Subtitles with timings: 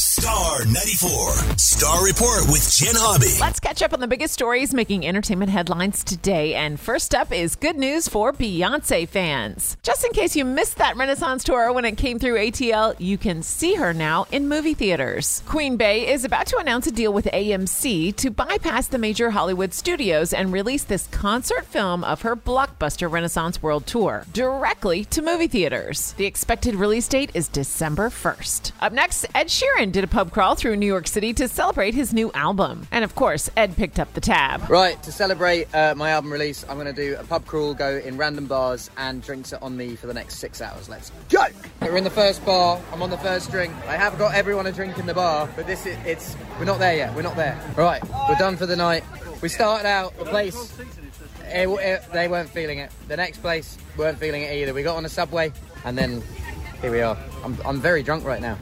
[0.00, 1.58] Star 94.
[1.58, 3.36] Star Report with Jen Hobby.
[3.38, 6.54] Let's catch up on the biggest stories making entertainment headlines today.
[6.54, 9.76] And first up is good news for Beyonce fans.
[9.82, 13.42] Just in case you missed that Renaissance tour when it came through ATL, you can
[13.42, 15.42] see her now in movie theaters.
[15.44, 19.74] Queen Bey is about to announce a deal with AMC to bypass the major Hollywood
[19.74, 25.46] studios and release this concert film of her blockbuster Renaissance World Tour directly to movie
[25.46, 26.12] theaters.
[26.14, 28.72] The expected release date is December 1st.
[28.80, 32.12] Up next, Ed Sheeran did a pub crawl through New York City to celebrate his
[32.12, 32.86] new album.
[32.90, 34.68] And of course, Ed picked up the tab.
[34.70, 37.96] Right, to celebrate uh, my album release, I'm going to do a pub crawl, go
[37.96, 40.88] in random bars, and drinks are on me for the next six hours.
[40.88, 41.44] Let's go!
[41.82, 42.80] We're in the first bar.
[42.92, 43.74] I'm on the first drink.
[43.86, 46.78] I have got everyone a drink in the bar, but this is it's we're not
[46.78, 47.14] there yet.
[47.14, 47.60] We're not there.
[47.76, 49.04] Right, we're done for the night.
[49.42, 50.78] We started out the place.
[51.46, 52.92] It, it, they weren't feeling it.
[53.08, 54.72] The next place weren't feeling it either.
[54.72, 55.52] We got on a subway,
[55.84, 56.22] and then
[56.80, 57.16] here we are.
[57.44, 58.56] I'm, I'm very drunk right now.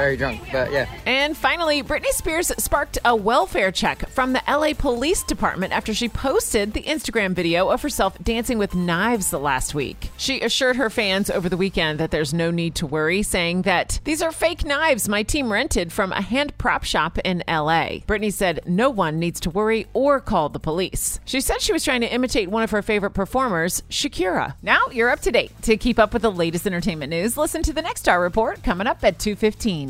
[0.00, 0.88] Very drunk, but yeah.
[1.04, 6.08] And finally, Britney Spears sparked a welfare check from the LA Police Department after she
[6.08, 10.08] posted the Instagram video of herself dancing with knives the last week.
[10.16, 14.00] She assured her fans over the weekend that there's no need to worry, saying that
[14.04, 18.00] these are fake knives my team rented from a hand prop shop in LA.
[18.06, 21.20] Britney said no one needs to worry or call the police.
[21.26, 24.54] She said she was trying to imitate one of her favorite performers, Shakira.
[24.62, 25.52] Now you're up to date.
[25.62, 28.86] To keep up with the latest entertainment news, listen to the Next Star Report coming
[28.86, 29.89] up at 2:15.